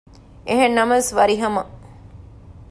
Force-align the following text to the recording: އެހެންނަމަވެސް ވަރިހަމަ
އެހެންނަމަވެސް 0.47 1.11
ވަރިހަމަ 1.17 1.61